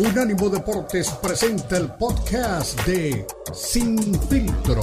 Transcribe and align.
Unánimo 0.00 0.48
Deportes 0.48 1.10
presenta 1.22 1.76
el 1.76 1.92
podcast 1.92 2.86
de 2.86 3.26
Sin 3.52 3.98
Filtro. 4.30 4.80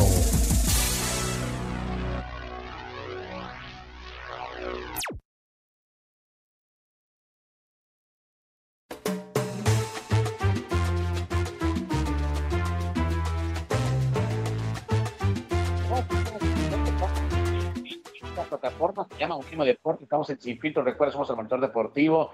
plataforma 18.50 19.08
se 19.10 19.18
llama 19.18 19.36
Unánimo 19.36 19.66
Deportes, 19.66 20.04
estamos 20.04 20.30
en 20.30 20.40
Sin 20.40 20.60
Filtro, 20.60 20.84
recuerda, 20.84 21.12
somos 21.12 21.30
el 21.32 21.36
monitor 21.38 21.60
deportivo 21.60 22.32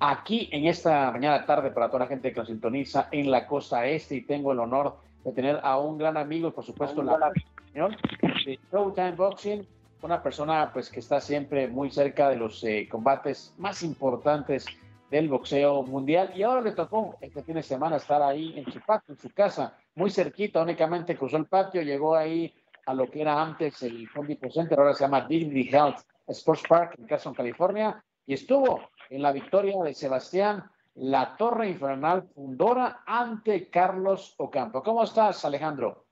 aquí 0.00 0.48
en 0.52 0.66
esta 0.66 1.10
mañana 1.10 1.46
tarde 1.46 1.70
para 1.70 1.88
toda 1.88 2.00
la 2.00 2.06
gente 2.06 2.32
que 2.32 2.40
nos 2.40 2.48
sintoniza 2.48 3.08
en 3.10 3.30
la 3.30 3.46
costa 3.46 3.86
este 3.86 4.16
y 4.16 4.22
tengo 4.22 4.52
el 4.52 4.60
honor 4.60 4.96
de 5.24 5.32
tener 5.32 5.60
a 5.62 5.78
un 5.78 5.98
gran 5.98 6.16
amigo, 6.16 6.52
por 6.52 6.64
supuesto, 6.64 7.02
la 7.02 7.32
de 7.74 8.58
Showtime 8.70 9.12
Boxing, 9.12 9.66
una 10.02 10.22
persona 10.22 10.70
pues 10.72 10.88
que 10.88 11.00
está 11.00 11.20
siempre 11.20 11.68
muy 11.68 11.90
cerca 11.90 12.28
de 12.28 12.36
los 12.36 12.62
eh, 12.64 12.88
combates 12.88 13.54
más 13.58 13.82
importantes 13.82 14.66
del 15.10 15.28
boxeo 15.28 15.82
mundial. 15.82 16.32
Y 16.34 16.42
ahora 16.42 16.60
le 16.60 16.72
tocó 16.72 17.16
este 17.20 17.42
fin 17.42 17.56
de 17.56 17.62
semana 17.62 17.96
estar 17.96 18.22
ahí 18.22 18.54
en 18.56 18.70
su 18.72 18.80
patio, 18.80 19.14
en 19.14 19.20
su 19.20 19.30
casa, 19.30 19.76
muy 19.94 20.10
cerquita, 20.10 20.62
únicamente 20.62 21.16
cruzó 21.16 21.36
el 21.36 21.46
patio, 21.46 21.82
llegó 21.82 22.16
ahí 22.16 22.54
a 22.86 22.94
lo 22.94 23.10
que 23.10 23.22
era 23.22 23.40
antes 23.40 23.82
el 23.82 24.08
Home 24.14 24.28
Depot 24.28 24.52
Center, 24.52 24.78
ahora 24.78 24.94
se 24.94 25.04
llama 25.04 25.26
Dignity 25.26 25.68
Health 25.74 25.98
Sports 26.28 26.62
Park 26.68 26.94
en 26.98 27.06
Carson, 27.06 27.34
California, 27.34 28.02
y 28.26 28.34
estuvo 28.34 28.80
en 29.10 29.22
la 29.22 29.32
victoria 29.32 29.74
de 29.82 29.94
Sebastián 29.94 30.64
La 30.94 31.36
Torre 31.36 31.68
Infernal 31.68 32.28
Fundora 32.34 33.02
ante 33.06 33.68
Carlos 33.68 34.34
Ocampo. 34.38 34.82
¿Cómo 34.82 35.04
estás, 35.04 35.44
Alejandro? 35.44 36.06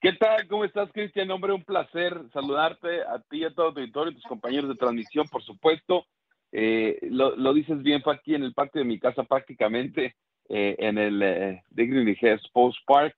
¿Qué 0.00 0.12
tal? 0.14 0.48
¿Cómo 0.48 0.64
estás, 0.64 0.90
Cristian? 0.92 1.30
Hombre, 1.30 1.52
un 1.52 1.62
placer 1.62 2.20
saludarte 2.32 3.02
a 3.02 3.20
ti, 3.30 3.44
a 3.44 3.54
todo 3.54 3.72
tu 3.72 3.80
auditorio 3.80 4.10
y 4.10 4.14
tus 4.16 4.24
compañeros 4.24 4.68
de 4.68 4.74
transmisión, 4.74 5.28
por 5.28 5.42
supuesto. 5.44 6.06
Eh, 6.50 6.98
lo, 7.02 7.54
dices 7.54 7.82
bien, 7.82 8.02
fue 8.02 8.14
aquí 8.14 8.34
en 8.34 8.42
el 8.42 8.52
parque 8.52 8.80
de 8.80 8.84
mi 8.84 8.98
casa 8.98 9.22
prácticamente, 9.22 10.16
eh, 10.48 10.74
en 10.78 10.98
el 10.98 11.22
eh, 11.22 11.62
Dignity 11.70 12.18
Sports 12.26 12.78
Park 12.84 13.16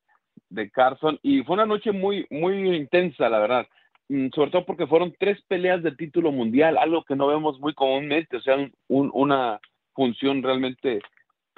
de 0.51 0.71
Carson, 0.71 1.19
y 1.23 1.43
fue 1.43 1.55
una 1.55 1.67
noche 1.67 1.91
muy, 1.91 2.27
muy 2.31 2.77
intensa, 2.77 3.29
la 3.29 3.39
verdad. 3.39 3.67
Mm, 4.09 4.29
sobre 4.35 4.51
todo 4.51 4.67
porque 4.67 4.87
fueron 4.87 5.15
tres 5.19 5.41
peleas 5.49 5.83
de 5.83 5.93
título 5.93 6.31
mundial, 6.31 6.77
algo 6.77 7.05
que 7.05 7.17
no 7.17 7.27
vemos 7.27 7.59
muy 7.61 7.75
comúnmente, 7.75 8.37
o 8.37 8.41
sea, 8.41 8.57
una 8.89 9.61
función 9.95 10.43
realmente, 10.43 11.01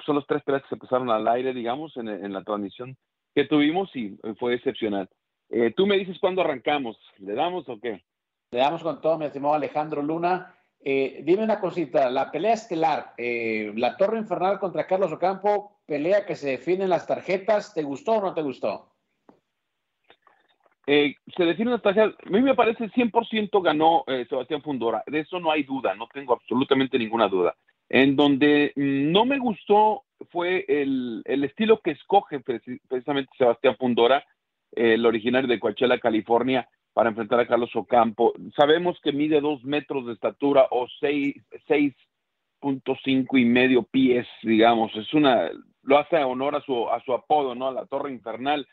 son 0.05 0.15
los 0.15 0.27
tres 0.27 0.43
peleas 0.43 0.63
que 0.63 0.69
se 0.69 0.77
pasaron 0.77 1.09
al 1.09 1.27
aire, 1.27 1.53
digamos, 1.53 1.97
en, 1.97 2.31
la 2.31 2.43
transmisión 2.43 2.95
que 3.35 3.45
tuvimos 3.45 3.93
y 3.95 4.17
fue 4.39 4.53
excepcional. 4.55 5.09
Eh, 5.49 5.73
tú 5.75 5.85
me 5.85 5.97
dices 5.97 6.17
cuándo 6.19 6.41
arrancamos, 6.41 6.97
¿le 7.17 7.33
damos 7.33 7.67
o 7.67 7.79
qué? 7.79 8.03
Le 8.51 8.59
damos 8.59 8.81
con 8.81 9.01
todo, 9.01 9.17
mi 9.17 9.25
estimado 9.25 9.53
Alejandro 9.53 10.01
Luna. 10.01 10.53
Eh, 10.79 11.21
dime 11.23 11.43
una 11.43 11.59
cosita, 11.59 12.09
la 12.09 12.31
pelea 12.31 12.53
estelar, 12.53 13.13
eh, 13.17 13.73
la 13.75 13.97
Torre 13.97 14.19
Infernal 14.19 14.59
contra 14.59 14.87
Carlos 14.87 15.11
Ocampo, 15.11 15.81
pelea 15.85 16.25
que 16.25 16.35
se 16.35 16.51
define 16.51 16.85
en 16.85 16.91
las 16.91 17.07
tarjetas, 17.07 17.73
¿te 17.73 17.83
gustó 17.83 18.13
o 18.13 18.21
no 18.21 18.33
te 18.33 18.41
gustó? 18.41 18.89
Eh, 20.89 21.15
se 21.35 21.43
define 21.43 21.73
una 21.73 21.81
a 21.83 22.29
mí 22.29 22.41
me 22.41 22.55
parece 22.55 22.89
100% 22.89 23.61
ganó 23.61 24.05
eh, 24.07 24.25
Sebastián 24.29 24.61
Fundora, 24.61 25.03
de 25.05 25.19
eso 25.19 25.37
no 25.37 25.51
hay 25.51 25.63
duda, 25.63 25.93
no 25.95 26.07
tengo 26.07 26.33
absolutamente 26.33 26.97
ninguna 26.97 27.27
duda. 27.27 27.55
En 27.89 28.15
donde 28.15 28.71
no 28.77 29.25
me 29.25 29.37
gustó 29.37 30.03
fue 30.31 30.63
el, 30.69 31.23
estilo 31.25 31.81
que 31.81 31.91
escoge 31.91 32.39
precisamente 32.39 33.31
Sebastián 33.37 33.75
Fundora, 33.77 34.23
el 34.71 35.05
originario 35.05 35.49
de 35.49 35.59
Coachella, 35.59 35.99
California, 35.99 36.69
para 36.93 37.09
enfrentar 37.09 37.41
a 37.41 37.47
Carlos 37.47 37.75
Ocampo. 37.75 38.33
Sabemos 38.55 38.97
que 39.03 39.11
mide 39.11 39.41
dos 39.41 39.63
metros 39.65 40.05
de 40.05 40.13
estatura 40.13 40.67
o 40.71 40.87
seis, 40.99 41.35
punto 42.61 42.97
cinco 43.03 43.37
y 43.37 43.43
medio 43.43 43.83
pies, 43.83 44.25
digamos. 44.41 44.95
Es 44.95 45.13
una, 45.13 45.51
lo 45.83 45.99
hace 45.99 46.15
honor 46.17 46.55
a 46.55 46.61
su, 46.61 46.89
a 46.89 47.01
su 47.03 47.13
apodo, 47.13 47.55
¿no? 47.55 47.67
A 47.67 47.73
la 47.73 47.85
Torre 47.85 48.11
Infernal 48.11 48.65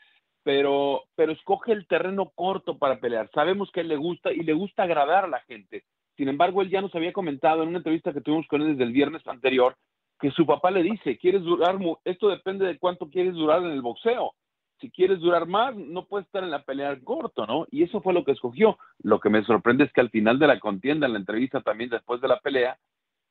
pero, 0.45 1.05
pero 1.15 1.31
escoge 1.31 1.71
el 1.71 1.87
terreno 1.87 2.31
corto 2.35 2.77
para 2.77 2.99
pelear. 2.99 3.31
Sabemos 3.33 3.71
que 3.71 3.79
a 3.79 3.83
él 3.83 3.89
le 3.89 3.95
gusta 3.95 4.31
y 4.31 4.43
le 4.43 4.53
gusta 4.53 4.83
agradar 4.83 5.25
a 5.25 5.27
la 5.27 5.39
gente. 5.41 5.83
Sin 6.15 6.29
embargo, 6.29 6.61
él 6.61 6.69
ya 6.69 6.81
nos 6.81 6.93
había 6.93 7.11
comentado 7.11 7.63
en 7.63 7.69
una 7.69 7.79
entrevista 7.79 8.13
que 8.13 8.21
tuvimos 8.21 8.47
con 8.47 8.61
él 8.61 8.69
desde 8.69 8.83
el 8.83 8.93
viernes 8.93 9.25
anterior 9.27 9.75
que 10.19 10.29
su 10.31 10.45
papá 10.45 10.69
le 10.69 10.83
dice, 10.83 11.17
quieres 11.17 11.41
durar, 11.41 11.77
esto 12.05 12.29
depende 12.29 12.65
de 12.65 12.77
cuánto 12.77 13.09
quieres 13.09 13.33
durar 13.33 13.63
en 13.63 13.71
el 13.71 13.81
boxeo. 13.81 14.33
Si 14.79 14.91
quieres 14.91 15.19
durar 15.19 15.47
más, 15.47 15.75
no 15.75 16.05
puedes 16.05 16.27
estar 16.27 16.43
en 16.43 16.51
la 16.51 16.63
pelea 16.63 16.95
corto, 17.03 17.47
¿no? 17.47 17.65
Y 17.71 17.81
eso 17.81 18.01
fue 18.01 18.13
lo 18.13 18.23
que 18.23 18.33
escogió. 18.33 18.77
Lo 18.99 19.19
que 19.19 19.29
me 19.29 19.43
sorprende 19.43 19.85
es 19.85 19.91
que 19.91 20.01
al 20.01 20.11
final 20.11 20.37
de 20.37 20.47
la 20.47 20.59
contienda, 20.59 21.07
en 21.07 21.13
la 21.13 21.19
entrevista 21.19 21.61
también 21.61 21.89
después 21.89 22.21
de 22.21 22.27
la 22.27 22.39
pelea, 22.39 22.77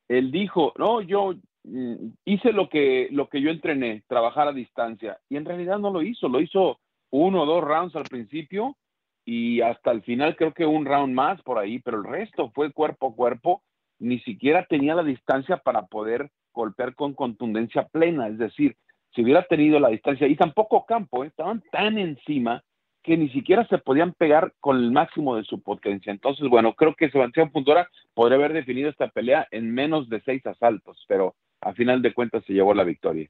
él 0.08 0.32
dijo, 0.32 0.72
no, 0.76 1.00
yo 1.00 1.34
mm, 1.62 1.94
hice 2.24 2.53
lo 2.53 2.69
que, 2.69 3.08
lo 3.12 3.28
que 3.28 3.41
yo 3.41 3.50
entrené, 3.50 4.03
trabajar 4.08 4.48
a 4.48 4.53
distancia. 4.53 5.19
Y 5.28 5.36
en 5.36 5.44
realidad 5.44 5.78
no 5.78 5.91
lo 5.91 6.03
hizo, 6.03 6.28
lo 6.28 6.41
hizo 6.41 6.80
uno 7.16 7.42
o 7.42 7.47
dos 7.47 7.62
rounds 7.62 7.94
al 7.94 8.04
principio 8.04 8.76
y 9.25 9.60
hasta 9.60 9.92
el 9.92 10.02
final 10.02 10.34
creo 10.34 10.52
que 10.52 10.66
un 10.66 10.84
round 10.84 11.14
más 11.14 11.41
por 11.42 11.58
ahí, 11.58 11.78
pero 11.78 11.98
el 11.98 12.04
resto 12.04 12.50
fue 12.50 12.72
cuerpo 12.72 13.08
a 13.08 13.14
cuerpo, 13.14 13.62
ni 14.00 14.19
siquiera 14.20 14.66
tenía 14.66 14.97
la 14.97 15.04
distancia 15.04 15.58
para 15.58 15.86
poder 15.86 16.30
golpear 16.53 16.97
con 16.97 17.14
contundencia 17.14 17.86
plena, 17.86 18.26
es 18.26 18.38
decir, 18.38 18.76
si 19.14 19.22
hubiera 19.22 19.44
tenido 19.44 19.78
la 19.78 19.91
distancia, 19.91 20.26
y 20.26 20.34
tampoco 20.34 20.86
campo, 20.86 21.22
¿eh? 21.22 21.28
estaban 21.28 21.62
tan 21.70 21.98
encima 21.98 22.64
que 23.04 23.16
ni 23.16 23.28
siquiera 23.28 23.64
se 23.69 23.78
podían 23.78 24.12
pegar 24.14 24.53
con 24.58 24.78
el 24.78 24.91
máximo 24.91 25.36
de 25.36 25.44
su 25.44 25.62
potencia. 25.62 26.10
Entonces, 26.10 26.48
bueno, 26.48 26.72
creo 26.72 26.97
que 26.97 27.10
Sebastián 27.10 27.50
Puntora 27.50 27.88
podría 28.14 28.38
haber 28.38 28.54
definido 28.54 28.91
esta 28.91 29.08
pelea 29.08 29.47
en 29.53 29.72
menos 29.72 30.08
de 30.08 30.20
seis 30.22 30.44
asaltos, 30.47 31.04
pero 31.06 31.36
a 31.60 31.74
final 31.74 32.03
de 32.03 32.12
cuentas 32.12 32.42
se 32.44 32.54
llevó 32.54 32.74
la 32.74 32.82
victoria. 32.82 33.28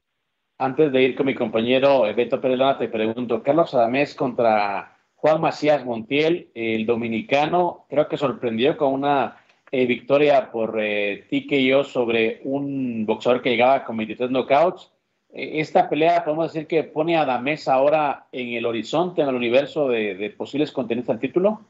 Antes 0.57 0.91
de 0.93 1.03
ir 1.03 1.15
con 1.15 1.25
mi 1.25 1.35
compañero 1.35 2.03
Beto 2.15 2.39
Pérez 2.39 2.77
te 2.79 2.87
pregunto, 2.87 3.43
Carlos 3.43 3.73
Adamés 3.73 4.15
contra 4.15 4.97
Juan 5.15 5.41
Macías 5.41 5.83
Montiel, 5.83 6.49
el 6.53 6.85
dominicano, 6.85 7.85
creo 7.89 8.07
que 8.07 8.15
sorprendió 8.15 8.77
con 8.77 8.93
una 8.93 9.37
eh, 9.69 9.85
victoria 9.85 10.51
por 10.53 10.79
eh, 10.79 11.25
TKO 11.29 11.83
sobre 11.83 12.39
un 12.45 13.05
boxeador 13.05 13.41
que 13.41 13.49
llegaba 13.49 13.83
con 13.83 13.97
23 13.97 14.29
knockouts. 14.29 14.93
Eh, 15.33 15.59
esta 15.59 15.89
pelea 15.89 16.23
podemos 16.23 16.53
decir 16.53 16.67
que 16.67 16.83
pone 16.83 17.17
a 17.17 17.43
ahora 17.67 18.27
en 18.31 18.53
el 18.53 18.65
horizonte, 18.65 19.21
en 19.23 19.27
el 19.27 19.35
universo 19.35 19.89
de, 19.89 20.33
posibles 20.37 20.71
contenidos 20.71 21.09
al 21.09 21.19
título. 21.19 21.65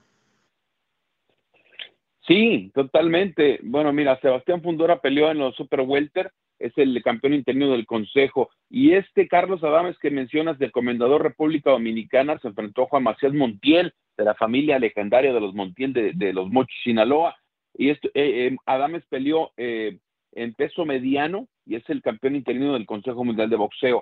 Sí, 2.27 2.71
totalmente. 2.75 3.59
Bueno, 3.63 3.91
mira, 3.91 4.19
Sebastián 4.19 4.61
Fundora 4.61 5.01
peleó 5.01 5.31
en 5.31 5.39
los 5.39 5.55
Super 5.55 5.81
Welter 5.81 6.31
es 6.59 6.73
el 6.77 7.01
campeón 7.03 7.33
interino 7.33 7.71
del 7.71 7.85
Consejo. 7.85 8.49
Y 8.69 8.93
este 8.93 9.27
Carlos 9.27 9.63
Adames 9.63 9.97
que 9.99 10.11
mencionas 10.11 10.57
del 10.59 10.71
Comendador 10.71 11.23
República 11.23 11.71
Dominicana 11.71 12.37
se 12.39 12.47
enfrentó 12.47 12.83
a 12.83 12.87
Juan 12.87 13.03
Macías 13.03 13.33
Montiel, 13.33 13.93
de 14.17 14.23
la 14.23 14.35
familia 14.35 14.79
legendaria 14.79 15.33
de 15.33 15.41
los 15.41 15.53
Montiel 15.53 15.93
de, 15.93 16.33
los 16.33 16.49
Mochis 16.49 16.81
Sinaloa. 16.83 17.35
Y 17.73 17.89
esto, 17.89 18.07
eh, 18.13 18.47
eh, 18.47 18.57
Adames 18.65 19.03
peleó 19.09 19.51
eh, 19.57 19.99
en 20.31 20.53
peso 20.53 20.85
mediano 20.85 21.47
y 21.65 21.75
es 21.75 21.89
el 21.89 22.01
campeón 22.01 22.35
interino 22.35 22.73
del 22.73 22.85
Consejo 22.85 23.23
Mundial 23.23 23.49
de 23.49 23.57
Boxeo. 23.57 24.01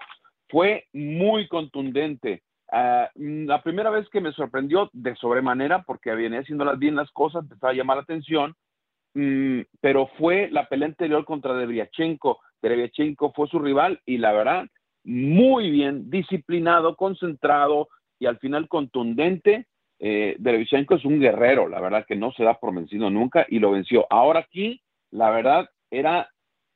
Fue 0.50 0.86
muy 0.94 1.48
contundente. 1.48 2.44
Ah, 2.72 3.10
la 3.16 3.62
primera 3.62 3.90
vez 3.90 4.08
que 4.10 4.22
me 4.22 4.32
sorprendió 4.34 4.90
de 4.94 5.16
sobremanera, 5.16 5.84
porque 5.84 6.14
venía 6.14 6.40
haciendo 6.40 6.76
bien 6.78 6.96
las 6.96 7.12
cosas, 7.12 7.44
empezaba 7.44 7.72
a 7.72 7.76
llamar 7.76 7.98
la 7.98 8.04
atención, 8.04 8.56
Mm, 9.14 9.62
pero 9.80 10.08
fue 10.18 10.50
la 10.52 10.68
pelea 10.68 10.88
anterior 10.88 11.26
contra 11.26 11.54
Debriachenko. 11.54 12.40
Debriachenko 12.62 13.32
fue 13.34 13.48
su 13.48 13.60
rival 13.60 14.02
y 14.06 14.18
la 14.18 14.32
verdad, 14.32 14.66
muy 15.04 15.70
bien, 15.70 16.10
disciplinado, 16.10 16.96
concentrado 16.96 17.90
y 18.20 18.26
al 18.26 18.40
final 18.40 18.68
contundente. 18.68 19.68
Eh, 20.00 20.38
es 20.38 21.06
un 21.06 21.20
guerrero, 21.20 21.70
la 21.70 21.80
verdad 21.80 22.06
que 22.06 22.16
no 22.16 22.32
se 22.34 22.44
da 22.44 22.60
por 22.60 22.76
vencido 22.76 23.10
nunca 23.10 23.46
y 23.50 23.60
lo 23.60 23.72
venció. 23.72 24.06
Ahora 24.10 24.42
aquí, 24.42 24.82
la 25.12 25.30
verdad, 25.30 25.70
era 25.92 26.30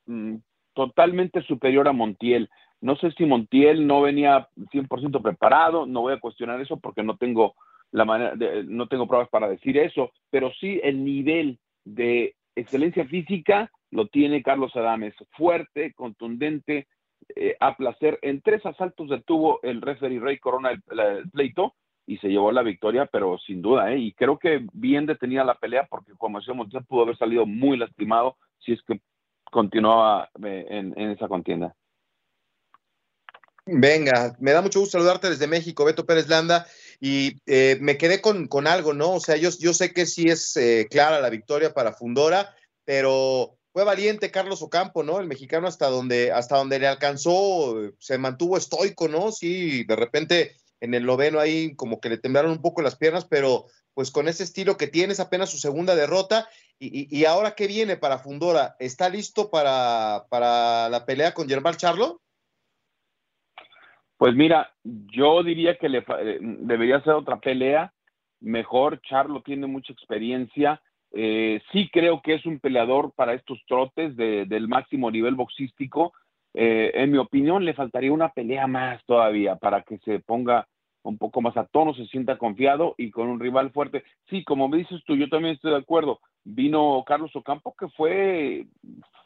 mm, 0.05 0.35
totalmente 0.73 1.41
superior 1.41 1.87
a 1.87 1.93
Montiel. 1.93 2.49
No 2.79 2.95
sé 2.95 3.11
si 3.11 3.25
Montiel 3.25 3.87
no 3.87 4.01
venía 4.01 4.47
100% 4.71 5.21
preparado, 5.21 5.85
no 5.87 6.01
voy 6.01 6.13
a 6.13 6.19
cuestionar 6.19 6.61
eso 6.61 6.77
porque 6.79 7.03
no 7.03 7.17
tengo 7.17 7.55
la 7.91 8.05
manera, 8.05 8.33
no 8.65 8.87
tengo 8.87 9.07
pruebas 9.07 9.29
para 9.29 9.49
decir 9.49 9.77
eso, 9.77 10.11
pero 10.29 10.51
sí 10.59 10.79
el 10.83 11.03
nivel 11.03 11.59
de 11.93 12.35
excelencia 12.55 13.05
física 13.05 13.71
lo 13.91 14.07
tiene 14.07 14.43
Carlos 14.43 14.75
Adames, 14.75 15.13
fuerte, 15.31 15.93
contundente, 15.93 16.87
eh, 17.35 17.55
a 17.59 17.75
placer. 17.75 18.19
En 18.21 18.41
tres 18.41 18.65
asaltos 18.65 19.09
detuvo 19.09 19.59
el 19.63 19.81
referee 19.81 20.19
Rey 20.19 20.39
Corona 20.39 20.71
el, 20.71 21.29
pleito 21.31 21.75
y 22.05 22.17
se 22.17 22.27
llevó 22.27 22.51
la 22.51 22.63
victoria, 22.63 23.05
pero 23.05 23.37
sin 23.37 23.61
duda, 23.61 23.91
¿eh? 23.91 23.97
y 23.97 24.13
creo 24.13 24.37
que 24.37 24.65
bien 24.73 25.05
detenida 25.05 25.43
la 25.43 25.55
pelea 25.55 25.87
porque 25.89 26.13
como 26.17 26.39
decía 26.39 26.53
Montiel 26.53 26.85
pudo 26.85 27.03
haber 27.03 27.17
salido 27.17 27.45
muy 27.45 27.77
lastimado 27.77 28.37
si 28.59 28.73
es 28.73 28.81
que 28.83 29.01
continuaba 29.51 30.29
eh, 30.43 30.65
en, 30.69 31.11
esa 31.11 31.27
contienda. 31.27 31.75
Venga, 33.65 34.37
me 34.39 34.51
da 34.51 34.61
mucho 34.61 34.79
gusto 34.79 34.97
saludarte 34.97 35.29
desde 35.29 35.47
México, 35.47 35.83
Beto 35.83 36.05
Pérez 36.05 36.29
Landa, 36.29 36.65
y 36.99 37.41
eh, 37.45 37.77
me 37.79 37.97
quedé 37.97 38.21
con, 38.21 38.47
con, 38.47 38.67
algo, 38.67 38.93
¿no? 38.93 39.13
O 39.13 39.19
sea, 39.19 39.37
yo, 39.37 39.49
yo 39.59 39.73
sé 39.73 39.93
que 39.93 40.05
sí 40.05 40.29
es 40.29 40.57
eh, 40.57 40.87
clara 40.89 41.19
la 41.19 41.29
victoria 41.29 41.73
para 41.73 41.93
Fundora, 41.93 42.55
pero 42.85 43.57
fue 43.71 43.83
valiente 43.83 44.31
Carlos 44.31 44.61
Ocampo, 44.61 45.03
¿no? 45.03 45.19
El 45.19 45.27
mexicano 45.27 45.67
hasta 45.67 45.87
donde, 45.87 46.31
hasta 46.31 46.57
donde 46.57 46.79
le 46.79 46.87
alcanzó, 46.87 47.75
se 47.99 48.17
mantuvo 48.17 48.57
estoico, 48.57 49.07
¿no? 49.07 49.31
Sí, 49.31 49.83
de 49.83 49.95
repente 49.95 50.55
en 50.79 50.93
el 50.93 51.05
noveno 51.05 51.39
ahí 51.39 51.75
como 51.75 51.99
que 51.99 52.09
le 52.09 52.17
temblaron 52.17 52.51
un 52.51 52.61
poco 52.61 52.81
las 52.81 52.95
piernas, 52.95 53.25
pero 53.25 53.65
pues 53.93 54.11
con 54.11 54.27
ese 54.27 54.43
estilo 54.43 54.77
que 54.77 54.87
tiene, 54.87 55.13
es 55.13 55.19
apenas 55.19 55.49
su 55.49 55.57
segunda 55.57 55.95
derrota. 55.95 56.47
Y, 56.79 57.15
y, 57.15 57.25
ahora 57.25 57.55
qué 57.55 57.65
viene 57.65 57.97
para 57.97 58.19
Fundora? 58.19 58.75
¿Está 58.79 59.09
listo 59.09 59.49
para, 59.49 60.27
para 60.29 60.87
la 60.89 61.05
pelea 61.07 61.33
con 61.33 61.49
Germán 61.49 61.77
Charlo? 61.77 62.21
Pues 64.17 64.35
mira, 64.35 64.71
yo 64.83 65.43
diría 65.43 65.77
que 65.77 65.89
le, 65.89 65.99
eh, 65.99 66.39
debería 66.41 67.01
ser 67.01 67.13
otra 67.13 67.37
pelea. 67.39 67.93
Mejor, 68.39 68.99
Charlo 69.01 69.41
tiene 69.41 69.67
mucha 69.67 69.93
experiencia. 69.93 70.81
Eh, 71.11 71.61
sí 71.71 71.89
creo 71.91 72.21
que 72.21 72.33
es 72.33 72.45
un 72.45 72.59
peleador 72.59 73.13
para 73.15 73.33
estos 73.33 73.59
trotes 73.67 74.15
de, 74.15 74.45
del 74.45 74.67
máximo 74.67 75.11
nivel 75.11 75.35
boxístico. 75.35 76.13
Eh, 76.53 76.91
en 76.95 77.11
mi 77.11 77.19
opinión, 77.19 77.63
le 77.63 77.75
faltaría 77.75 78.11
una 78.11 78.29
pelea 78.29 78.65
más 78.65 79.03
todavía 79.05 79.55
para 79.55 79.83
que 79.83 79.99
se 79.99 80.19
ponga 80.19 80.67
un 81.03 81.17
poco 81.17 81.41
más 81.41 81.55
a 81.55 81.65
tono, 81.65 81.93
se 81.93 82.05
sienta 82.07 82.37
confiado 82.37 82.95
y 82.97 83.11
con 83.11 83.27
un 83.29 83.39
rival 83.39 83.71
fuerte. 83.71 84.03
Sí, 84.29 84.43
como 84.43 84.67
me 84.67 84.77
dices 84.77 85.01
tú, 85.05 85.15
yo 85.15 85.29
también 85.29 85.53
estoy 85.53 85.71
de 85.71 85.77
acuerdo. 85.77 86.19
Vino 86.43 87.03
Carlos 87.05 87.35
Ocampo 87.35 87.75
que 87.79 87.87
fue, 87.89 88.65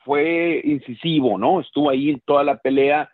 fue 0.04 0.62
incisivo, 0.64 1.38
¿no? 1.38 1.62
Estuvo 1.62 1.90
ahí 1.90 2.10
en 2.12 2.20
toda 2.20 2.44
la 2.44 2.58
pelea 2.58 3.10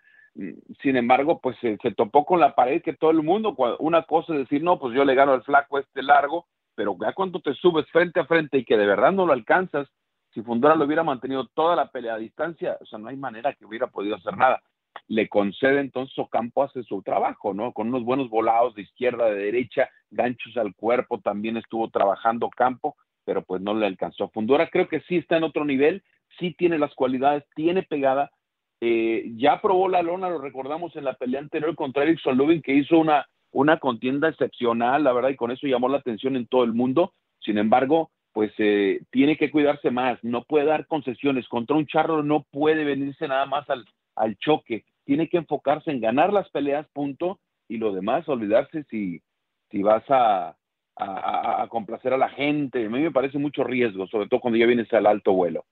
sin 0.81 0.95
embargo, 0.95 1.39
pues 1.41 1.57
se, 1.59 1.77
topó 1.95 2.25
con 2.25 2.39
la 2.39 2.53
pared 2.53 2.81
que 2.81 2.93
todo 2.93 3.11
el 3.11 3.23
mundo, 3.23 3.55
una 3.79 4.03
cosa 4.03 4.33
es 4.33 4.39
decir, 4.39 4.63
no, 4.63 4.79
pues 4.79 4.93
yo 4.95 5.03
le 5.03 5.15
gano 5.15 5.33
al 5.33 5.43
flaco 5.43 5.79
este 5.79 6.03
largo, 6.03 6.45
pero 6.75 6.95
ya 7.01 7.13
cuando 7.13 7.39
te 7.39 7.53
subes 7.55 7.87
frente 7.91 8.19
a 8.19 8.25
frente 8.25 8.59
y 8.59 8.65
que 8.65 8.77
de 8.77 8.85
verdad 8.85 9.11
no 9.11 9.25
lo 9.25 9.33
alcanzas, 9.33 9.87
si 10.33 10.43
Fundora 10.43 10.75
lo 10.75 10.85
hubiera 10.85 11.03
mantenido 11.03 11.47
toda 11.47 11.75
la 11.75 11.89
pelea 11.89 12.13
a 12.13 12.19
distancia, 12.19 12.77
o 12.79 12.85
sea, 12.85 12.99
no 12.99 13.07
hay 13.07 13.17
manera 13.17 13.53
que 13.53 13.65
hubiera 13.65 13.87
podido 13.87 14.15
hacer 14.15 14.37
nada. 14.37 14.61
Le 15.07 15.27
concede 15.27 15.79
entonces 15.79 16.17
Ocampo 16.19 16.63
hace 16.63 16.83
su 16.83 17.01
trabajo, 17.01 17.55
¿no? 17.55 17.71
Con 17.73 17.87
unos 17.87 18.03
buenos 18.03 18.29
volados 18.29 18.75
de 18.75 18.83
izquierda, 18.83 19.25
de 19.25 19.35
derecha, 19.35 19.89
ganchos 20.11 20.55
al 20.57 20.75
cuerpo, 20.75 21.19
también 21.19 21.57
estuvo 21.57 21.89
trabajando 21.89 22.49
Campo, 22.49 22.95
pero 23.25 23.41
pues 23.41 23.61
no 23.61 23.73
le 23.73 23.87
alcanzó. 23.87 24.29
Fundora 24.29 24.69
creo 24.69 24.87
que 24.87 25.01
sí 25.01 25.17
está 25.17 25.37
en 25.37 25.43
otro 25.43 25.65
nivel, 25.65 26.03
sí 26.37 26.53
tiene 26.53 26.77
las 26.77 26.93
cualidades, 26.93 27.43
tiene 27.55 27.81
pegada, 27.81 28.31
eh, 28.81 29.31
ya 29.37 29.61
probó 29.61 29.89
la 29.89 30.01
lona, 30.01 30.29
lo 30.29 30.39
recordamos 30.39 30.95
en 30.95 31.05
la 31.05 31.13
pelea 31.13 31.41
anterior 31.41 31.75
contra 31.75 32.03
Erickson 32.03 32.37
Lubin, 32.37 32.61
que 32.61 32.73
hizo 32.73 32.97
una, 32.97 33.25
una 33.51 33.77
contienda 33.79 34.29
excepcional, 34.29 35.03
la 35.03 35.13
verdad, 35.13 35.29
y 35.29 35.35
con 35.35 35.51
eso 35.51 35.67
llamó 35.67 35.89
la 35.89 35.97
atención 35.97 36.35
en 36.35 36.47
todo 36.47 36.63
el 36.63 36.73
mundo. 36.73 37.13
Sin 37.39 37.57
embargo, 37.57 38.11
pues 38.33 38.51
eh, 38.59 39.01
tiene 39.09 39.35
que 39.37 39.49
cuidarse 39.49 39.89
más, 39.89 40.23
no 40.23 40.43
puede 40.43 40.65
dar 40.65 40.85
concesiones. 40.85 41.47
Contra 41.47 41.75
un 41.75 41.87
charro 41.87 42.21
no 42.21 42.45
puede 42.51 42.83
venirse 42.83 43.27
nada 43.27 43.45
más 43.47 43.67
al, 43.69 43.85
al 44.15 44.37
choque. 44.37 44.85
Tiene 45.05 45.27
que 45.27 45.37
enfocarse 45.37 45.89
en 45.89 46.01
ganar 46.01 46.31
las 46.31 46.49
peleas, 46.49 46.87
punto, 46.93 47.39
y 47.67 47.77
lo 47.77 47.93
demás, 47.93 48.29
olvidarse 48.29 48.83
si, 48.91 49.21
si 49.71 49.81
vas 49.81 50.03
a, 50.09 50.55
a, 50.97 51.63
a 51.63 51.67
complacer 51.67 52.13
a 52.13 52.17
la 52.17 52.29
gente. 52.29 52.85
A 52.85 52.89
mí 52.89 52.99
me 52.99 53.11
parece 53.11 53.39
mucho 53.39 53.63
riesgo, 53.63 54.07
sobre 54.07 54.27
todo 54.27 54.39
cuando 54.39 54.59
ya 54.59 54.67
vienes 54.67 54.91
al 54.93 55.07
alto 55.07 55.33
vuelo. 55.33 55.65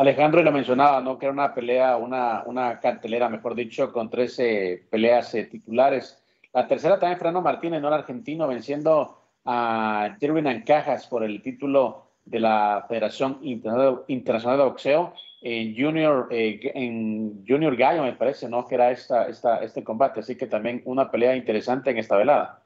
Alejandro 0.00 0.42
lo 0.42 0.50
mencionaba, 0.50 1.02
¿no? 1.02 1.18
Que 1.18 1.26
era 1.26 1.32
una 1.34 1.52
pelea, 1.52 1.98
una, 1.98 2.42
una 2.46 2.80
cartelera, 2.80 3.28
mejor 3.28 3.54
dicho, 3.54 3.92
con 3.92 4.08
13 4.08 4.86
peleas 4.90 5.34
eh, 5.34 5.44
titulares. 5.44 6.24
La 6.54 6.66
tercera 6.66 6.98
también 6.98 7.18
Fernando 7.18 7.42
Martínez, 7.42 7.82
¿no? 7.82 7.88
El 7.88 7.94
argentino, 7.94 8.48
venciendo 8.48 9.18
a 9.44 10.16
Jerwin 10.18 10.46
Ancajas 10.46 11.06
por 11.06 11.22
el 11.22 11.42
título 11.42 12.06
de 12.24 12.40
la 12.40 12.86
Federación 12.88 13.40
Internacional 13.42 14.56
de 14.56 14.64
Boxeo 14.64 15.12
en 15.42 15.76
Junior, 15.76 16.28
eh, 16.30 16.72
en 16.74 17.44
Junior 17.46 17.76
Gallo, 17.76 18.02
me 18.02 18.14
parece, 18.14 18.48
¿no? 18.48 18.66
Que 18.66 18.76
era 18.76 18.90
esta, 18.92 19.28
esta, 19.28 19.58
este 19.58 19.84
combate. 19.84 20.20
Así 20.20 20.34
que 20.34 20.46
también 20.46 20.80
una 20.86 21.10
pelea 21.10 21.36
interesante 21.36 21.90
en 21.90 21.98
esta 21.98 22.16
velada. 22.16 22.62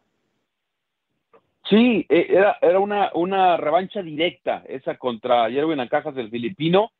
Sí, 1.68 2.06
e, 2.08 2.26
era, 2.30 2.58
era 2.62 2.78
una, 2.78 3.10
una 3.12 3.56
revancha 3.56 4.02
directa 4.02 4.62
esa 4.68 4.96
contra 4.96 5.50
Jerwin 5.50 5.80
Ancajas, 5.80 6.14
del 6.14 6.30
filipino 6.30 6.92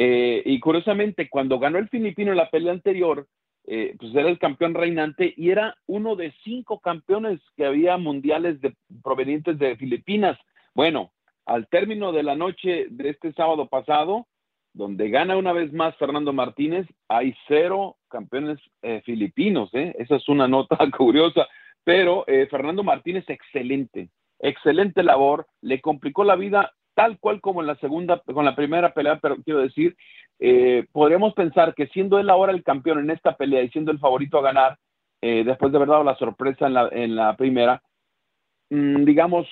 eh, 0.00 0.44
y 0.46 0.60
curiosamente, 0.60 1.28
cuando 1.28 1.58
ganó 1.58 1.76
el 1.78 1.88
filipino 1.88 2.30
en 2.30 2.36
la 2.36 2.50
pelea 2.50 2.72
anterior, 2.72 3.26
eh, 3.66 3.96
pues 3.98 4.14
era 4.14 4.28
el 4.28 4.38
campeón 4.38 4.74
reinante 4.74 5.34
y 5.36 5.50
era 5.50 5.76
uno 5.88 6.14
de 6.14 6.32
cinco 6.44 6.78
campeones 6.78 7.40
que 7.56 7.66
había 7.66 7.96
mundiales 7.96 8.60
de, 8.60 8.76
provenientes 9.02 9.58
de 9.58 9.74
Filipinas. 9.74 10.38
Bueno, 10.72 11.10
al 11.46 11.66
término 11.66 12.12
de 12.12 12.22
la 12.22 12.36
noche 12.36 12.86
de 12.90 13.08
este 13.08 13.32
sábado 13.32 13.66
pasado, 13.66 14.28
donde 14.72 15.10
gana 15.10 15.36
una 15.36 15.52
vez 15.52 15.72
más 15.72 15.96
Fernando 15.96 16.32
Martínez, 16.32 16.86
hay 17.08 17.34
cero 17.48 17.96
campeones 18.08 18.60
eh, 18.82 19.02
filipinos. 19.04 19.68
Esa 19.72 20.14
es 20.14 20.28
una 20.28 20.46
nota 20.46 20.78
curiosa. 20.96 21.48
Pero 21.82 22.24
Fernando 22.50 22.84
Martínez, 22.84 23.24
excelente, 23.28 24.10
excelente 24.38 25.02
labor, 25.02 25.48
le 25.62 25.80
complicó 25.80 26.22
la 26.22 26.36
vida 26.36 26.72
tal 26.98 27.20
cual 27.20 27.40
como 27.40 27.60
en 27.60 27.68
la 27.68 27.76
segunda, 27.76 28.20
con 28.24 28.44
la 28.44 28.56
primera 28.56 28.92
pelea, 28.92 29.20
pero 29.22 29.36
quiero 29.44 29.60
decir, 29.60 29.96
eh, 30.40 30.84
podríamos 30.90 31.32
pensar 31.32 31.72
que 31.76 31.86
siendo 31.86 32.18
él 32.18 32.28
ahora 32.28 32.50
el 32.50 32.64
campeón 32.64 32.98
en 32.98 33.10
esta 33.10 33.36
pelea 33.36 33.62
y 33.62 33.68
siendo 33.68 33.92
el 33.92 34.00
favorito 34.00 34.36
a 34.36 34.42
ganar, 34.42 34.78
eh, 35.22 35.44
después 35.44 35.70
de 35.70 35.78
haber 35.78 35.90
dado 35.90 36.02
la 36.02 36.16
sorpresa 36.16 36.66
en 36.66 36.74
la, 36.74 36.88
en 36.90 37.14
la 37.14 37.36
primera, 37.36 37.80
mm, 38.70 39.04
digamos, 39.04 39.46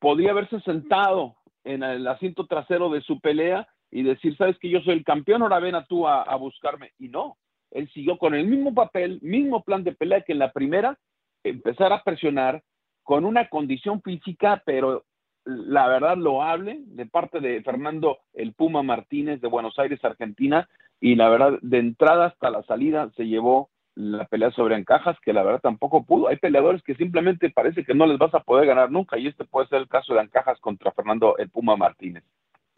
podría 0.00 0.32
haberse 0.32 0.58
sentado 0.62 1.36
en 1.62 1.84
el 1.84 2.04
asiento 2.08 2.48
trasero 2.48 2.90
de 2.90 3.00
su 3.02 3.20
pelea 3.20 3.68
y 3.92 4.02
decir, 4.02 4.36
sabes 4.36 4.58
que 4.58 4.68
yo 4.68 4.80
soy 4.80 4.94
el 4.94 5.04
campeón, 5.04 5.42
ahora 5.42 5.60
ven 5.60 5.76
a 5.76 5.86
tú 5.86 6.08
a, 6.08 6.22
a 6.22 6.34
buscarme. 6.34 6.90
Y 6.98 7.10
no, 7.10 7.36
él 7.70 7.88
siguió 7.94 8.18
con 8.18 8.34
el 8.34 8.44
mismo 8.44 8.74
papel, 8.74 9.20
mismo 9.22 9.62
plan 9.62 9.84
de 9.84 9.92
pelea 9.92 10.22
que 10.22 10.32
en 10.32 10.40
la 10.40 10.50
primera, 10.50 10.98
empezar 11.44 11.92
a 11.92 12.02
presionar 12.02 12.64
con 13.04 13.24
una 13.24 13.48
condición 13.48 14.02
física, 14.02 14.64
pero 14.66 15.04
la 15.48 15.88
verdad 15.88 16.18
loable 16.18 16.80
de 16.84 17.06
parte 17.06 17.40
de 17.40 17.62
Fernando 17.62 18.18
el 18.34 18.52
Puma 18.52 18.82
Martínez 18.82 19.40
de 19.40 19.48
Buenos 19.48 19.78
Aires, 19.78 20.04
Argentina, 20.04 20.68
y 21.00 21.14
la 21.14 21.30
verdad 21.30 21.58
de 21.62 21.78
entrada 21.78 22.26
hasta 22.26 22.50
la 22.50 22.62
salida 22.64 23.10
se 23.16 23.26
llevó 23.26 23.70
la 23.94 24.26
pelea 24.26 24.50
sobre 24.50 24.76
encajas, 24.76 25.16
que 25.24 25.32
la 25.32 25.42
verdad 25.42 25.60
tampoco 25.60 26.04
pudo. 26.04 26.28
Hay 26.28 26.36
peleadores 26.36 26.82
que 26.82 26.94
simplemente 26.94 27.50
parece 27.50 27.84
que 27.84 27.94
no 27.94 28.06
les 28.06 28.18
vas 28.18 28.34
a 28.34 28.40
poder 28.40 28.66
ganar 28.66 28.90
nunca, 28.90 29.18
y 29.18 29.26
este 29.26 29.44
puede 29.44 29.68
ser 29.68 29.78
el 29.78 29.88
caso 29.88 30.14
de 30.14 30.20
encajas 30.20 30.60
contra 30.60 30.92
Fernando 30.92 31.36
el 31.38 31.48
Puma 31.48 31.76
Martínez. 31.76 32.24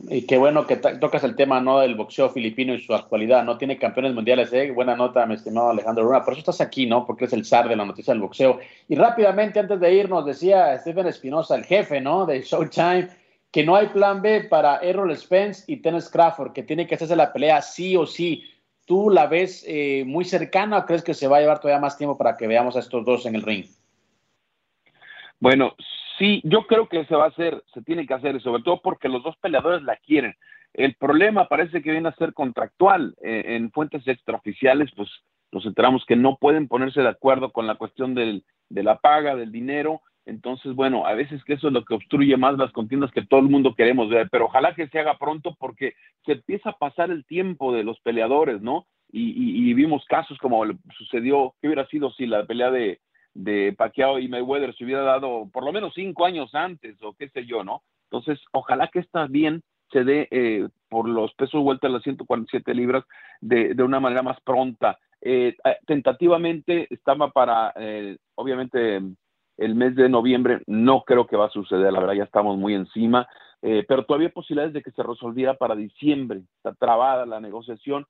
Y 0.09 0.27
qué 0.27 0.39
bueno 0.39 0.67
que 0.67 0.77
tocas 0.77 1.25
el 1.25 1.37
tema 1.37 1.61
¿no? 1.61 1.81
del 1.81 1.95
boxeo 1.95 2.31
filipino 2.31 2.75
y 2.75 2.81
su 2.81 2.95
actualidad. 2.95 3.45
No 3.45 3.59
tiene 3.59 3.79
campeones 3.79 4.15
mundiales, 4.15 4.53
¿eh? 4.53 4.71
Buena 4.71 4.97
nota, 4.97 5.27
mi 5.27 5.35
estimado 5.35 5.71
Alejandro 5.71 6.05
Luna. 6.05 6.25
Por 6.25 6.33
eso 6.33 6.41
estás 6.41 6.61
aquí, 6.61 6.87
¿no? 6.87 7.05
Porque 7.07 7.27
es 7.27 7.33
el 7.33 7.45
zar 7.45 7.69
de 7.69 7.77
la 7.77 7.85
noticia 7.85 8.15
del 8.15 8.23
boxeo. 8.23 8.61
Y 8.89 8.95
rápidamente, 8.95 9.61
antes 9.61 9.79
de 9.79 9.93
irnos, 9.93 10.25
decía 10.25 10.79
Stephen 10.79 11.07
Espinosa, 11.07 11.57
el 11.57 11.65
jefe, 11.65 12.01
¿no? 12.01 12.25
De 12.25 12.41
Showtime, 12.43 13.09
que 13.51 13.65
no 13.65 13.77
hay 13.77 13.89
plan 13.89 14.23
B 14.23 14.45
para 14.45 14.79
Errol 14.79 15.17
Spence 15.17 15.65
y 15.67 15.79
Tennis 15.79 16.09
Crawford, 16.09 16.53
que 16.53 16.63
tiene 16.63 16.87
que 16.87 16.95
hacerse 16.95 17.17
la 17.17 17.33
pelea 17.33 17.61
sí 17.61 17.97
o 17.97 18.07
sí. 18.07 18.45
¿Tú 18.87 19.11
la 19.11 19.27
ves 19.27 19.65
eh, 19.69 20.05
muy 20.07 20.25
cercana 20.25 20.79
o 20.79 20.87
crees 20.87 21.03
que 21.03 21.15
se 21.15 21.29
va 21.29 21.37
a 21.37 21.41
llevar 21.41 21.61
todavía 21.61 21.81
más 21.81 21.99
tiempo 21.99 22.17
para 22.17 22.37
que 22.37 22.47
veamos 22.47 22.77
a 22.77 22.81
estos 22.81 23.05
dos 23.05 23.27
en 23.27 23.35
el 23.35 23.43
ring? 23.43 23.67
Bueno, 25.39 25.75
Sí, 26.21 26.43
yo 26.45 26.67
creo 26.67 26.87
que 26.87 27.07
se 27.07 27.17
va 27.17 27.25
a 27.25 27.29
hacer, 27.29 27.65
se 27.73 27.81
tiene 27.81 28.07
que 28.07 28.13
hacer, 28.13 28.39
sobre 28.43 28.63
todo 28.63 28.83
porque 28.83 29.09
los 29.09 29.23
dos 29.23 29.39
peleadores 29.39 29.83
la 29.83 29.97
quieren. 29.97 30.35
El 30.75 30.95
problema 30.97 31.49
parece 31.49 31.81
que 31.81 31.93
viene 31.93 32.11
a 32.11 32.17
ser 32.17 32.35
contractual. 32.35 33.17
Eh, 33.23 33.57
en 33.57 33.73
fuentes 33.73 34.07
extraoficiales, 34.07 34.91
pues 34.95 35.09
nos 35.51 35.65
enteramos 35.65 36.05
que 36.05 36.17
no 36.17 36.37
pueden 36.37 36.69
ponerse 36.69 37.01
de 37.01 37.09
acuerdo 37.09 37.53
con 37.53 37.67
la 37.67 37.77
cuestión 37.77 38.15
del, 38.15 38.45
de 38.69 38.83
la 38.83 38.99
paga, 38.99 39.35
del 39.35 39.51
dinero. 39.51 40.03
Entonces, 40.27 40.75
bueno, 40.75 41.07
a 41.07 41.15
veces 41.15 41.43
que 41.45 41.55
eso 41.55 41.69
es 41.69 41.73
lo 41.73 41.87
que 41.87 41.95
obstruye 41.95 42.37
más 42.37 42.59
las 42.59 42.71
contiendas 42.73 43.11
que 43.13 43.25
todo 43.25 43.41
el 43.41 43.49
mundo 43.49 43.75
queremos 43.75 44.11
ver, 44.11 44.29
pero 44.31 44.45
ojalá 44.45 44.75
que 44.75 44.89
se 44.89 44.99
haga 44.99 45.17
pronto 45.17 45.57
porque 45.59 45.95
se 46.27 46.33
empieza 46.33 46.69
a 46.69 46.79
pasar 46.79 47.11
el 47.11 47.25
tiempo 47.25 47.73
de 47.73 47.83
los 47.83 47.99
peleadores, 48.01 48.61
¿no? 48.61 48.87
Y, 49.11 49.71
y 49.71 49.73
vimos 49.73 50.05
casos 50.05 50.37
como 50.37 50.63
sucedió, 50.99 51.55
¿qué 51.61 51.69
hubiera 51.69 51.87
sido 51.87 52.13
si 52.13 52.27
la 52.27 52.45
pelea 52.45 52.71
de, 52.71 53.01
de 53.35 53.75
Pacquiao 53.77 54.19
y 54.19 54.29
Mayweather 54.29 54.75
se 54.77 54.85
hubiera 54.85 55.03
dado 55.03 55.49
por 55.53 55.65
lo 55.65 55.73
menos 55.73 55.93
cinco 55.95 56.25
años 56.25 56.55
antes 56.55 57.01
o 57.03 57.15
qué 57.15 57.29
sé 57.31 57.47
yo, 57.47 57.65
¿no? 57.65 57.83
Entonces, 58.11 58.41
ojalá 58.53 58.89
que 58.89 58.99
esta 58.99 59.27
bien 59.27 59.63
se 59.93 60.05
dé 60.05 60.29
eh, 60.31 60.69
por 60.89 61.09
los 61.09 61.33
pesos 61.35 61.63
vuelta 61.63 61.87
a 61.87 61.91
las 61.91 62.03
147 62.03 62.75
libras 62.75 63.05
de, 63.41 63.75
de 63.75 63.83
una 63.83 64.01
manera 64.01 64.23
más 64.23 64.41
pronta. 64.41 64.99
Eh, 65.21 65.57
eh, 65.65 65.77
tentativamente 65.87 66.87
estaba 66.91 67.31
para, 67.31 67.75
obviamente, 68.35 69.01
el 69.59 69.75
mes 69.75 69.95
de 69.95 70.09
noviembre, 70.09 70.63
no 70.67 71.03
creo 71.03 71.27
que 71.27 71.37
va 71.37 71.47
a 71.47 71.51
suceder, 71.51 71.93
la 71.93 72.01
verdad 72.01 72.15
ya 72.15 72.25
estamos 72.25 72.57
muy 72.57 72.75
encima, 72.75 73.29
pero 73.61 74.07
todavía 74.07 74.29
hay 74.29 74.33
posibilidades 74.33 74.73
de 74.73 74.83
que 74.83 74.91
se 74.91 75.03
resolviera 75.03 75.55
para 75.55 75.77
diciembre, 75.77 76.41
está 76.57 76.73
trabada 76.75 77.27
la 77.27 77.41
negociación, 77.41 78.07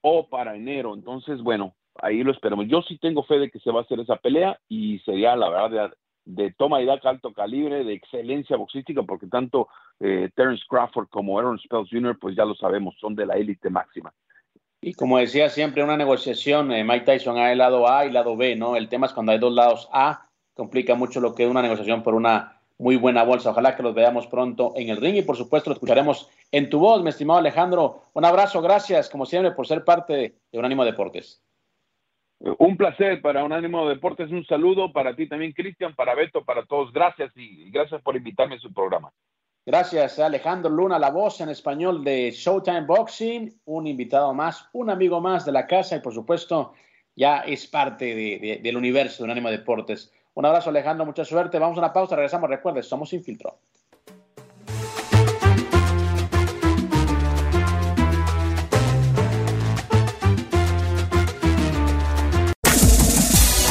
o 0.00 0.28
para 0.28 0.54
enero. 0.54 0.94
Entonces, 0.94 1.42
bueno, 1.42 1.74
ahí 1.96 2.22
lo 2.22 2.32
esperamos. 2.32 2.66
Yo 2.68 2.82
sí 2.82 2.98
tengo 2.98 3.22
fe 3.22 3.38
de 3.38 3.50
que 3.50 3.58
se 3.60 3.70
va 3.70 3.80
a 3.80 3.82
hacer 3.82 4.00
esa 4.00 4.16
pelea 4.16 4.58
y 4.68 4.98
sería 5.00 5.36
la 5.36 5.48
verdad 5.48 5.92
de, 6.24 6.52
toma 6.52 6.80
y 6.80 6.86
daca 6.86 7.10
alto 7.10 7.32
calibre, 7.32 7.84
de 7.84 7.94
excelencia 7.94 8.56
boxística, 8.56 9.02
porque 9.02 9.26
tanto 9.26 9.68
eh, 10.00 10.30
Terence 10.34 10.64
Crawford 10.68 11.08
como 11.08 11.38
Aaron 11.38 11.58
Spells 11.58 11.90
Jr., 11.90 12.18
pues 12.18 12.36
ya 12.36 12.44
lo 12.44 12.54
sabemos, 12.54 12.94
son 13.00 13.14
de 13.14 13.26
la 13.26 13.34
élite 13.34 13.70
máxima. 13.70 14.12
Y 14.80 14.94
como 14.94 15.18
decía 15.18 15.48
siempre, 15.48 15.84
una 15.84 15.96
negociación, 15.96 16.72
eh, 16.72 16.82
Mike 16.84 17.04
Tyson 17.04 17.38
hay 17.38 17.56
lado 17.56 17.88
A 17.88 18.04
y 18.06 18.10
lado 18.10 18.36
B, 18.36 18.56
¿no? 18.56 18.76
El 18.76 18.88
tema 18.88 19.06
es 19.06 19.12
cuando 19.12 19.32
hay 19.32 19.38
dos 19.38 19.52
lados 19.52 19.88
A, 19.92 20.26
complica 20.54 20.94
mucho 20.94 21.20
lo 21.20 21.34
que 21.34 21.44
es 21.44 21.50
una 21.50 21.62
negociación 21.62 22.02
por 22.02 22.14
una 22.14 22.60
muy 22.78 22.96
buena 22.96 23.22
bolsa. 23.22 23.50
Ojalá 23.50 23.76
que 23.76 23.82
los 23.82 23.94
veamos 23.94 24.26
pronto 24.26 24.72
en 24.74 24.88
el 24.88 24.96
ring 24.96 25.16
y 25.16 25.22
por 25.22 25.36
supuesto 25.36 25.70
lo 25.70 25.74
escucharemos 25.74 26.28
en 26.50 26.68
tu 26.68 26.80
voz, 26.80 27.02
mi 27.02 27.10
estimado 27.10 27.38
Alejandro. 27.38 28.02
Un 28.12 28.24
abrazo, 28.24 28.60
gracias 28.60 29.08
como 29.08 29.24
siempre 29.24 29.52
por 29.52 29.68
ser 29.68 29.84
parte 29.84 30.34
de 30.50 30.58
Unánimo 30.58 30.84
Deportes. 30.84 31.40
Un 32.58 32.76
placer 32.76 33.22
para 33.22 33.44
Unánimo 33.44 33.88
Deportes, 33.88 34.30
un 34.32 34.44
saludo 34.44 34.92
para 34.92 35.14
ti 35.14 35.28
también, 35.28 35.52
Cristian, 35.52 35.94
para 35.94 36.16
Beto, 36.16 36.44
para 36.44 36.64
todos. 36.64 36.92
Gracias 36.92 37.30
y 37.36 37.70
gracias 37.70 38.02
por 38.02 38.16
invitarme 38.16 38.56
a 38.56 38.58
su 38.58 38.72
programa. 38.72 39.12
Gracias, 39.64 40.18
Alejandro 40.18 40.68
Luna, 40.68 40.98
la 40.98 41.10
voz 41.10 41.40
en 41.40 41.50
español 41.50 42.02
de 42.02 42.32
Showtime 42.32 42.80
Boxing, 42.80 43.60
un 43.66 43.86
invitado 43.86 44.34
más, 44.34 44.68
un 44.72 44.90
amigo 44.90 45.20
más 45.20 45.44
de 45.44 45.52
la 45.52 45.68
casa 45.68 45.94
y 45.94 46.00
por 46.00 46.12
supuesto 46.12 46.72
ya 47.14 47.42
es 47.42 47.68
parte 47.68 48.60
del 48.60 48.76
universo 48.76 49.18
de 49.18 49.24
Unánimo 49.24 49.48
Deportes. 49.48 50.12
Un 50.34 50.44
abrazo, 50.44 50.70
Alejandro, 50.70 51.06
mucha 51.06 51.24
suerte. 51.24 51.60
Vamos 51.60 51.76
a 51.78 51.80
una 51.80 51.92
pausa, 51.92 52.16
regresamos. 52.16 52.50
Recuerde, 52.50 52.82
somos 52.82 53.10
sin 53.10 53.22